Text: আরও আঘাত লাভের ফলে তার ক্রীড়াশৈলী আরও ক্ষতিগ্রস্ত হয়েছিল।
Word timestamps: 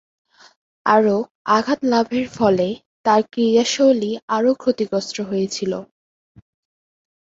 আরও 0.85 1.15
আঘাত 1.57 1.79
লাভের 1.91 2.25
ফলে 2.37 2.67
তার 3.05 3.21
ক্রীড়াশৈলী 3.31 4.11
আরও 4.35 4.51
ক্ষতিগ্রস্ত 4.55 5.15
হয়েছিল। 5.29 5.71